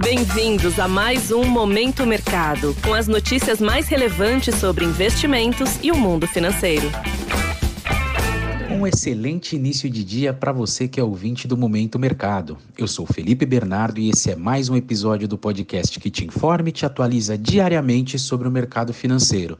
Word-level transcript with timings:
Bem-vindos 0.00 0.78
a 0.78 0.86
mais 0.86 1.32
um 1.32 1.44
Momento 1.44 2.06
Mercado, 2.06 2.74
com 2.84 2.94
as 2.94 3.08
notícias 3.08 3.60
mais 3.60 3.88
relevantes 3.88 4.54
sobre 4.54 4.84
investimentos 4.84 5.78
e 5.82 5.90
o 5.90 5.96
mundo 5.96 6.26
financeiro. 6.26 6.86
Um 8.70 8.86
excelente 8.86 9.56
início 9.56 9.90
de 9.90 10.04
dia 10.04 10.32
para 10.32 10.52
você 10.52 10.86
que 10.86 11.00
é 11.00 11.02
ouvinte 11.02 11.48
do 11.48 11.56
Momento 11.56 11.98
Mercado. 11.98 12.56
Eu 12.76 12.86
sou 12.86 13.06
Felipe 13.06 13.44
Bernardo 13.44 13.98
e 13.98 14.08
esse 14.08 14.30
é 14.30 14.36
mais 14.36 14.68
um 14.68 14.76
episódio 14.76 15.26
do 15.26 15.36
podcast 15.36 15.98
que 15.98 16.10
te 16.10 16.24
informa 16.24 16.68
e 16.68 16.72
te 16.72 16.86
atualiza 16.86 17.36
diariamente 17.36 18.18
sobre 18.18 18.46
o 18.46 18.52
mercado 18.52 18.94
financeiro. 18.94 19.58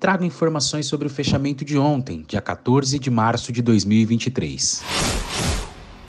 Trago 0.00 0.24
informações 0.24 0.86
sobre 0.86 1.06
o 1.06 1.10
fechamento 1.10 1.64
de 1.64 1.78
ontem, 1.78 2.24
dia 2.26 2.40
14 2.40 2.98
de 2.98 3.10
março 3.10 3.52
de 3.52 3.62
2023. 3.62 4.82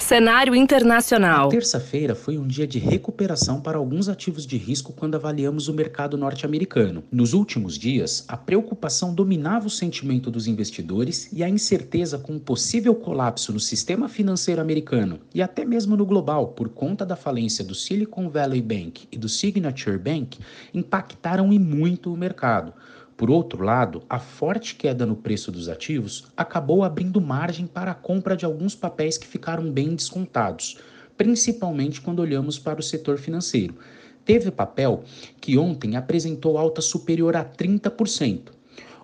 Cenário 0.09 0.55
internacional. 0.55 1.49
Terça-feira 1.49 2.15
foi 2.15 2.35
um 2.39 2.47
dia 2.47 2.65
de 2.65 2.79
recuperação 2.79 3.61
para 3.61 3.77
alguns 3.77 4.09
ativos 4.09 4.43
de 4.43 4.57
risco 4.57 4.91
quando 4.91 5.13
avaliamos 5.13 5.67
o 5.67 5.73
mercado 5.73 6.17
norte-americano. 6.17 7.03
Nos 7.11 7.33
últimos 7.33 7.77
dias, 7.77 8.25
a 8.27 8.35
preocupação 8.35 9.13
dominava 9.13 9.67
o 9.67 9.69
sentimento 9.69 10.31
dos 10.31 10.47
investidores 10.47 11.31
e 11.31 11.43
a 11.43 11.47
incerteza 11.47 12.17
com 12.17 12.33
um 12.33 12.39
possível 12.39 12.95
colapso 12.95 13.53
no 13.53 13.59
sistema 13.59 14.09
financeiro 14.09 14.59
americano 14.59 15.19
e 15.31 15.43
até 15.43 15.63
mesmo 15.63 15.95
no 15.95 16.07
global 16.07 16.47
por 16.47 16.69
conta 16.69 17.05
da 17.05 17.15
falência 17.15 17.63
do 17.63 17.75
Silicon 17.75 18.31
Valley 18.31 18.63
Bank 18.63 19.07
e 19.11 19.15
do 19.15 19.29
Signature 19.29 19.99
Bank 19.99 20.39
impactaram 20.73 21.53
e 21.53 21.59
muito 21.59 22.11
o 22.11 22.17
mercado. 22.17 22.73
Por 23.19 23.29
outro 23.29 23.65
lado, 23.65 24.01
a 24.09 24.17
forte 24.17 24.75
queda 24.75 25.05
no 25.05 25.13
preço 25.13 25.51
dos 25.51 25.67
ativos 25.67 26.27
acabou 26.37 26.85
abrindo 26.85 27.19
margem 27.19 27.67
para 27.67 27.91
a 27.91 27.93
compra 27.93 28.33
de 28.33 28.45
alguns 28.45 28.75
papéis 28.75 29.17
que 29.17 29.27
ficaram 29.27 29.69
bem 29.69 29.93
descontados, 29.93 30.77
principalmente 31.17 31.99
quando 31.99 32.21
olhamos 32.21 32.57
para 32.57 32.79
o 32.79 32.81
setor 32.81 33.17
financeiro. 33.17 33.75
Teve 34.23 34.49
papel 34.49 35.03
que 35.41 35.57
ontem 35.57 35.97
apresentou 35.97 36.57
alta 36.57 36.79
superior 36.79 37.35
a 37.35 37.43
30%. 37.43 38.53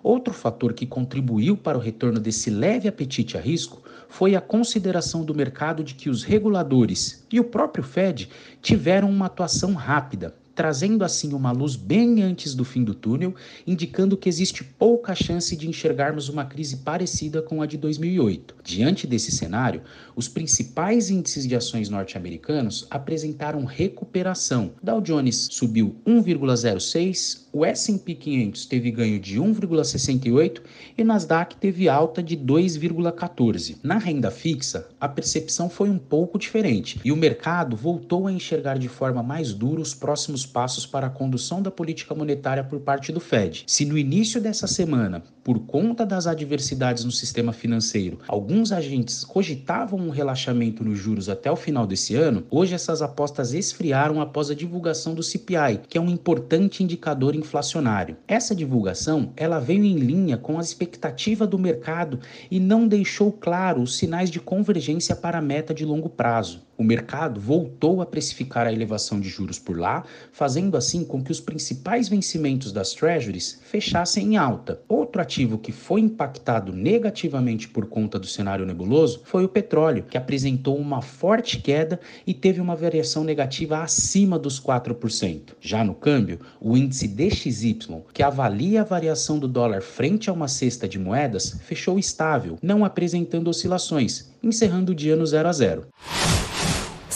Outro 0.02 0.32
fator 0.32 0.72
que 0.72 0.86
contribuiu 0.86 1.54
para 1.54 1.76
o 1.76 1.80
retorno 1.80 2.18
desse 2.18 2.48
leve 2.48 2.88
apetite 2.88 3.36
a 3.36 3.40
risco 3.42 3.82
foi 4.08 4.34
a 4.34 4.40
consideração 4.40 5.26
do 5.26 5.34
mercado 5.34 5.84
de 5.84 5.94
que 5.94 6.08
os 6.08 6.22
reguladores 6.22 7.26
e 7.30 7.38
o 7.38 7.44
próprio 7.44 7.84
Fed 7.84 8.30
tiveram 8.62 9.10
uma 9.10 9.26
atuação 9.26 9.74
rápida, 9.74 10.34
trazendo 10.56 11.04
assim 11.04 11.34
uma 11.34 11.52
luz 11.52 11.76
bem 11.76 12.22
antes 12.22 12.54
do 12.54 12.64
fim 12.64 12.82
do 12.82 12.94
túnel, 12.94 13.34
indicando 13.66 14.16
que 14.16 14.28
existe 14.28 14.64
pouca 14.64 15.14
chance 15.14 15.54
de 15.54 15.68
enxergarmos 15.68 16.30
uma 16.30 16.46
crise 16.46 16.78
parecida 16.78 17.42
com 17.42 17.60
a 17.60 17.66
de 17.66 17.76
2008. 17.76 18.56
Diante 18.64 19.06
desse 19.06 19.30
cenário, 19.30 19.82
os 20.16 20.26
principais 20.26 21.10
índices 21.10 21.46
de 21.46 21.54
ações 21.54 21.90
norte-americanos 21.90 22.86
apresentaram 22.90 23.66
recuperação. 23.66 24.72
Dow 24.82 25.00
Jones 25.02 25.48
subiu 25.52 25.94
1,06, 26.06 27.44
o 27.52 27.64
S&P 27.64 28.14
500 28.14 28.66
teve 28.66 28.90
ganho 28.90 29.18
de 29.20 29.38
1,68 29.38 30.62
e 30.96 31.04
Nasdaq 31.04 31.56
teve 31.56 31.88
alta 31.88 32.22
de 32.22 32.36
2,14. 32.36 33.76
Na 33.82 33.98
renda 33.98 34.30
fixa, 34.30 34.88
a 34.98 35.08
percepção 35.08 35.68
foi 35.68 35.90
um 35.90 35.98
pouco 35.98 36.38
diferente 36.38 36.98
e 37.04 37.12
o 37.12 37.16
mercado 37.16 37.76
voltou 37.76 38.26
a 38.26 38.32
enxergar 38.32 38.78
de 38.78 38.88
forma 38.88 39.22
mais 39.22 39.52
dura 39.52 39.80
os 39.80 39.94
próximos 39.94 40.45
passos 40.46 40.86
para 40.86 41.08
a 41.08 41.10
condução 41.10 41.60
da 41.60 41.70
política 41.70 42.14
monetária 42.14 42.64
por 42.64 42.80
parte 42.80 43.12
do 43.12 43.20
Fed. 43.20 43.64
Se 43.66 43.84
no 43.84 43.98
início 43.98 44.40
dessa 44.40 44.66
semana, 44.66 45.22
por 45.42 45.60
conta 45.60 46.04
das 46.04 46.26
adversidades 46.26 47.04
no 47.04 47.12
sistema 47.12 47.52
financeiro, 47.52 48.18
alguns 48.26 48.72
agentes 48.72 49.24
cogitavam 49.24 50.00
um 50.00 50.10
relaxamento 50.10 50.82
nos 50.82 50.98
juros 50.98 51.28
até 51.28 51.50
o 51.50 51.54
final 51.54 51.86
desse 51.86 52.16
ano, 52.16 52.44
hoje 52.50 52.74
essas 52.74 53.00
apostas 53.02 53.52
esfriaram 53.52 54.20
após 54.20 54.50
a 54.50 54.54
divulgação 54.54 55.14
do 55.14 55.22
CPI, 55.22 55.82
que 55.88 55.98
é 55.98 56.00
um 56.00 56.08
importante 56.08 56.82
indicador 56.82 57.36
inflacionário. 57.36 58.16
Essa 58.26 58.56
divulgação, 58.56 59.32
ela 59.36 59.60
veio 59.60 59.84
em 59.84 59.96
linha 59.96 60.36
com 60.36 60.58
a 60.58 60.62
expectativa 60.62 61.46
do 61.46 61.58
mercado 61.58 62.18
e 62.50 62.58
não 62.58 62.88
deixou 62.88 63.30
claro 63.30 63.82
os 63.82 63.96
sinais 63.96 64.30
de 64.30 64.40
convergência 64.40 65.14
para 65.14 65.38
a 65.38 65.42
meta 65.42 65.72
de 65.72 65.84
longo 65.84 66.08
prazo. 66.08 66.65
O 66.78 66.84
mercado 66.84 67.40
voltou 67.40 68.02
a 68.02 68.06
precificar 68.06 68.66
a 68.66 68.72
elevação 68.72 69.18
de 69.18 69.30
juros 69.30 69.58
por 69.58 69.78
lá, 69.78 70.04
fazendo 70.30 70.76
assim 70.76 71.04
com 71.04 71.24
que 71.24 71.32
os 71.32 71.40
principais 71.40 72.06
vencimentos 72.06 72.70
das 72.70 72.92
treasuries 72.92 73.60
fechassem 73.64 74.34
em 74.34 74.36
alta. 74.36 74.82
Outro 74.86 75.22
ativo 75.22 75.56
que 75.56 75.72
foi 75.72 76.02
impactado 76.02 76.74
negativamente 76.74 77.66
por 77.66 77.86
conta 77.86 78.18
do 78.18 78.26
cenário 78.26 78.66
nebuloso 78.66 79.22
foi 79.24 79.42
o 79.42 79.48
petróleo, 79.48 80.04
que 80.04 80.18
apresentou 80.18 80.76
uma 80.76 81.00
forte 81.00 81.58
queda 81.58 81.98
e 82.26 82.34
teve 82.34 82.60
uma 82.60 82.76
variação 82.76 83.24
negativa 83.24 83.82
acima 83.82 84.38
dos 84.38 84.60
4%. 84.60 85.54
Já 85.58 85.82
no 85.82 85.94
câmbio, 85.94 86.40
o 86.60 86.76
índice 86.76 87.08
DXY, 87.08 88.02
que 88.12 88.22
avalia 88.22 88.82
a 88.82 88.84
variação 88.84 89.38
do 89.38 89.48
dólar 89.48 89.80
frente 89.80 90.28
a 90.28 90.32
uma 90.32 90.48
cesta 90.48 90.86
de 90.86 90.98
moedas, 90.98 91.58
fechou 91.64 91.98
estável, 91.98 92.58
não 92.62 92.84
apresentando 92.84 93.48
oscilações, 93.48 94.30
encerrando 94.42 94.92
o 94.92 94.94
dia 94.94 95.16
no 95.16 95.24
0 95.24 95.48
a 95.48 95.52
0. 95.52 95.86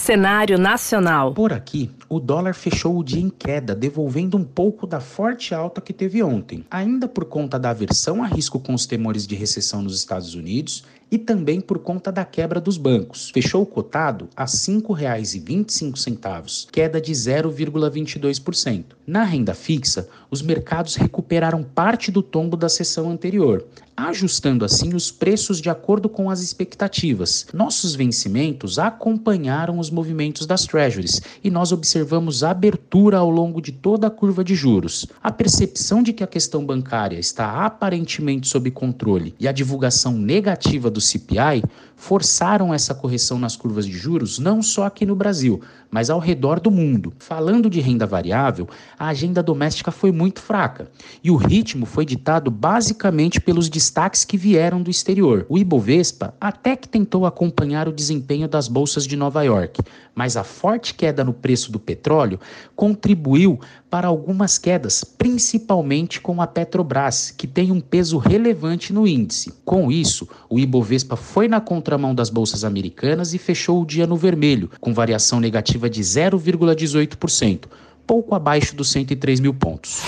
Cenário 0.01 0.59
nacional. 0.59 1.35
Por 1.35 1.53
aqui, 1.53 1.91
o 2.09 2.19
dólar 2.19 2.55
fechou 2.55 2.99
o 2.99 3.05
dia 3.05 3.21
em 3.21 3.29
queda, 3.29 3.75
devolvendo 3.75 4.35
um 4.35 4.43
pouco 4.43 4.87
da 4.87 4.99
forte 4.99 5.55
alta 5.55 5.79
que 5.79 5.93
teve 5.93 6.23
ontem, 6.23 6.65
ainda 6.71 7.07
por 7.07 7.27
conta 7.27 7.59
da 7.59 7.69
aversão 7.69 8.25
a 8.25 8.27
risco 8.27 8.59
com 8.59 8.73
os 8.73 8.87
temores 8.87 9.27
de 9.27 9.35
recessão 9.35 9.83
nos 9.83 9.95
Estados 9.95 10.35
Unidos 10.35 10.85
e 11.11 11.19
também 11.19 11.61
por 11.61 11.81
conta 11.81 12.13
da 12.13 12.25
quebra 12.25 12.61
dos 12.61 12.77
bancos. 12.77 13.31
Fechou 13.31 13.67
cotado 13.67 14.29
a 14.37 14.45
R$ 14.45 14.51
5,25, 14.51 16.69
queda 16.71 17.01
de 17.01 17.13
0,22%. 17.13 18.85
Na 19.07 19.25
renda 19.25 19.55
fixa, 19.55 20.09
os 20.31 20.41
mercados 20.41 20.95
recuperaram 20.95 21.65
parte 21.65 22.13
do 22.13 22.23
tombo 22.23 22.57
da 22.57 22.69
sessão 22.69 23.11
anterior, 23.11 23.67
ajustando 23.97 24.65
assim 24.65 24.95
os 24.95 25.11
preços 25.11 25.61
de 25.61 25.69
acordo 25.69 26.09
com 26.09 26.31
as 26.31 26.41
expectativas. 26.41 27.47
Nossos 27.53 27.95
vencimentos 27.95 28.79
acompanharam 28.79 29.79
os 29.79 29.91
movimentos 29.91 30.47
das 30.47 30.65
treasuries 30.65 31.21
e 31.43 31.51
nós 31.51 31.73
observamos 31.73 32.43
abertura 32.43 33.19
ao 33.19 33.31
longo 33.31 33.61
de 33.61 33.73
toda 33.73 34.07
a 34.07 34.11
curva 34.11 34.43
de 34.43 34.55
juros. 34.55 35.07
A 35.23 35.31
percepção 35.31 36.03
de 36.03 36.13
que 36.13 36.25
a 36.25 36.27
questão 36.27 36.65
bancária 36.65 37.19
está 37.19 37.67
aparentemente 37.67 38.49
sob 38.49 38.71
controle 38.71 39.35
e 39.39 39.49
a 39.49 39.53
divulgação 39.53 40.13
negativa 40.13 40.91
do 40.91 41.00
CPI 41.01 41.63
forçaram 42.01 42.73
essa 42.73 42.95
correção 42.95 43.39
nas 43.39 43.55
curvas 43.55 43.85
de 43.85 43.93
juros 43.93 44.39
não 44.39 44.63
só 44.63 44.87
aqui 44.87 45.05
no 45.05 45.15
Brasil, 45.15 45.61
mas 45.91 46.09
ao 46.09 46.19
redor 46.19 46.59
do 46.59 46.71
mundo. 46.71 47.13
Falando 47.19 47.69
de 47.69 47.79
renda 47.79 48.07
variável, 48.07 48.67
a 48.99 49.09
agenda 49.09 49.43
doméstica 49.43 49.91
foi 49.91 50.11
muito 50.11 50.41
fraca 50.41 50.91
e 51.23 51.31
o 51.31 51.37
ritmo 51.37 51.85
foi 51.85 52.07
ditado 52.07 52.51
basicamente 52.51 53.39
pelos 53.39 53.69
destaques 53.69 54.25
que 54.25 54.39
vieram 54.39 54.81
do 54.83 54.91
exterior. 54.91 55.45
O 55.47 55.59
Ibovespa 55.59 56.33
até 56.41 56.75
que 56.75 56.89
tentou 56.89 57.27
acompanhar 57.27 57.87
o 57.87 57.93
desempenho 57.93 58.49
das 58.49 58.67
bolsas 58.67 59.07
de 59.07 59.15
Nova 59.15 59.43
York, 59.43 59.83
mas 60.15 60.39
a 60.39 60.45
forte 60.45 60.95
queda 60.95 61.23
no 61.23 61.35
preço 61.35 61.71
do 61.71 61.79
petróleo 61.79 62.41
contribuiu 62.75 63.61
para 63.91 64.09
algumas 64.09 64.57
quedas, 64.57 65.03
principalmente 65.03 66.21
com 66.21 66.41
a 66.41 66.47
Petrobras, 66.47 67.31
que 67.37 67.47
tem 67.47 67.73
um 67.73 67.81
peso 67.81 68.19
relevante 68.19 68.93
no 68.93 69.07
índice. 69.07 69.53
Com 69.65 69.91
isso, 69.91 70.29
o 70.49 70.59
Ibovespa 70.91 71.15
foi 71.15 71.47
na 71.47 71.61
contramão 71.61 72.13
das 72.13 72.31
bolsas 72.31 72.65
americanas 72.65 73.33
e 73.33 73.39
fechou 73.39 73.81
o 73.81 73.87
dia 73.87 74.09
no 74.09 74.17
vermelho, 74.17 74.69
com 74.81 74.93
variação 74.93 75.39
negativa 75.39 75.89
de 75.89 76.03
0,18%, 76.03 77.67
pouco 78.05 78.35
abaixo 78.35 78.75
dos 78.75 78.91
103 78.91 79.39
mil 79.39 79.55
pontos. 79.55 80.01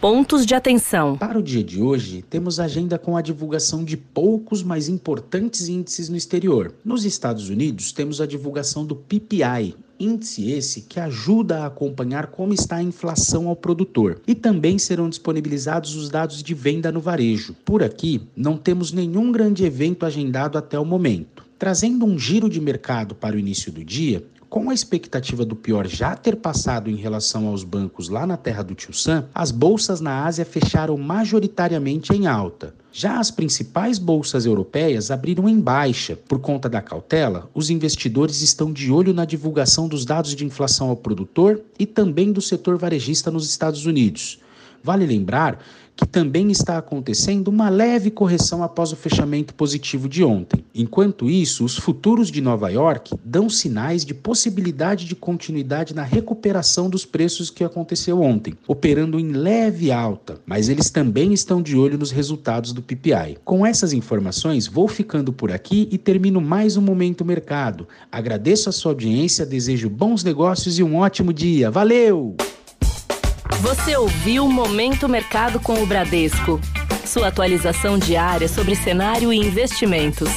Pontos 0.00 0.46
de 0.46 0.54
atenção. 0.54 1.18
Para 1.18 1.38
o 1.38 1.42
dia 1.42 1.62
de 1.62 1.82
hoje, 1.82 2.24
temos 2.30 2.58
agenda 2.58 2.98
com 2.98 3.14
a 3.14 3.20
divulgação 3.20 3.84
de 3.84 3.96
poucos, 3.96 4.62
mas 4.62 4.88
importantes 4.88 5.68
índices 5.68 6.08
no 6.08 6.16
exterior. 6.16 6.74
Nos 6.82 7.04
Estados 7.04 7.50
Unidos, 7.50 7.92
temos 7.92 8.22
a 8.22 8.26
divulgação 8.26 8.86
do 8.86 8.96
PPI, 8.96 9.76
índice 10.04 10.50
esse 10.50 10.82
que 10.82 11.00
ajuda 11.00 11.60
a 11.60 11.66
acompanhar 11.66 12.28
como 12.28 12.52
está 12.52 12.76
a 12.76 12.82
inflação 12.82 13.48
ao 13.48 13.56
produtor. 13.56 14.20
E 14.26 14.34
também 14.34 14.78
serão 14.78 15.08
disponibilizados 15.08 15.94
os 15.94 16.08
dados 16.08 16.42
de 16.42 16.54
venda 16.54 16.92
no 16.92 17.00
varejo. 17.00 17.54
Por 17.64 17.82
aqui, 17.82 18.22
não 18.36 18.56
temos 18.56 18.92
nenhum 18.92 19.32
grande 19.32 19.64
evento 19.64 20.06
agendado 20.06 20.58
até 20.58 20.78
o 20.78 20.84
momento. 20.84 21.43
Trazendo 21.58 22.04
um 22.04 22.18
giro 22.18 22.48
de 22.48 22.60
mercado 22.60 23.14
para 23.14 23.36
o 23.36 23.38
início 23.38 23.70
do 23.70 23.84
dia, 23.84 24.26
com 24.54 24.70
a 24.70 24.74
expectativa 24.74 25.44
do 25.44 25.56
pior 25.56 25.86
já 25.86 26.14
ter 26.14 26.36
passado 26.36 26.88
em 26.88 26.94
relação 26.94 27.48
aos 27.48 27.64
bancos 27.64 28.08
lá 28.08 28.26
na 28.26 28.36
terra 28.36 28.62
do 28.62 28.74
Tio 28.74 28.92
Sam, 28.92 29.26
as 29.34 29.50
bolsas 29.50 30.00
na 30.00 30.24
Ásia 30.24 30.44
fecharam 30.44 30.96
majoritariamente 30.96 32.12
em 32.12 32.26
alta. 32.26 32.74
Já 32.92 33.18
as 33.18 33.32
principais 33.32 33.98
bolsas 33.98 34.46
europeias 34.46 35.10
abriram 35.10 35.48
em 35.48 35.58
baixa. 35.58 36.16
Por 36.16 36.38
conta 36.38 36.68
da 36.68 36.80
cautela, 36.80 37.50
os 37.52 37.68
investidores 37.68 38.42
estão 38.42 38.72
de 38.72 38.92
olho 38.92 39.12
na 39.12 39.24
divulgação 39.24 39.88
dos 39.88 40.04
dados 40.04 40.36
de 40.36 40.44
inflação 40.44 40.88
ao 40.88 40.96
produtor 40.96 41.60
e 41.76 41.84
também 41.84 42.30
do 42.30 42.40
setor 42.40 42.78
varejista 42.78 43.32
nos 43.32 43.48
Estados 43.48 43.86
Unidos. 43.86 44.38
Vale 44.84 45.06
lembrar 45.06 45.58
que 45.96 46.06
também 46.06 46.50
está 46.50 46.76
acontecendo 46.76 47.48
uma 47.48 47.68
leve 47.68 48.10
correção 48.10 48.62
após 48.62 48.92
o 48.92 48.96
fechamento 48.96 49.54
positivo 49.54 50.08
de 50.08 50.22
ontem. 50.24 50.64
Enquanto 50.74 51.30
isso, 51.30 51.64
os 51.64 51.76
futuros 51.76 52.30
de 52.30 52.40
Nova 52.40 52.68
York 52.68 53.14
dão 53.24 53.48
sinais 53.48 54.04
de 54.04 54.12
possibilidade 54.12 55.06
de 55.06 55.14
continuidade 55.14 55.94
na 55.94 56.02
recuperação 56.02 56.90
dos 56.90 57.06
preços 57.06 57.48
que 57.48 57.64
aconteceu 57.64 58.20
ontem, 58.20 58.54
operando 58.66 59.18
em 59.18 59.32
leve 59.32 59.90
alta, 59.90 60.38
mas 60.44 60.68
eles 60.68 60.90
também 60.90 61.32
estão 61.32 61.62
de 61.62 61.76
olho 61.76 61.96
nos 61.96 62.10
resultados 62.10 62.72
do 62.72 62.82
PPI. 62.82 63.38
Com 63.44 63.64
essas 63.64 63.92
informações, 63.92 64.66
vou 64.66 64.88
ficando 64.88 65.32
por 65.32 65.50
aqui 65.50 65.88
e 65.90 65.96
termino 65.96 66.40
mais 66.40 66.76
um 66.76 66.82
Momento 66.82 67.24
Mercado. 67.24 67.88
Agradeço 68.10 68.68
a 68.68 68.72
sua 68.72 68.92
audiência, 68.92 69.46
desejo 69.46 69.88
bons 69.88 70.22
negócios 70.24 70.78
e 70.78 70.82
um 70.82 70.96
ótimo 70.96 71.32
dia. 71.32 71.70
Valeu! 71.70 72.36
Você 73.64 73.96
ouviu 73.96 74.46
Momento 74.46 75.08
Mercado 75.08 75.58
com 75.58 75.82
o 75.82 75.86
Bradesco. 75.86 76.60
Sua 77.06 77.28
atualização 77.28 77.98
diária 77.98 78.46
sobre 78.46 78.76
cenário 78.76 79.32
e 79.32 79.38
investimentos. 79.38 80.28